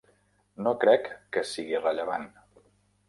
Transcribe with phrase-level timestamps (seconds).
[0.67, 2.27] No crec que sigui rellevant.